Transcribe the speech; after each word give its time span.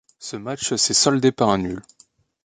Ce 0.17 0.35
match 0.35 0.73
s'est 0.73 0.95
soldé 0.95 1.31
par 1.31 1.49
un 1.49 1.59
nul. 1.59 1.81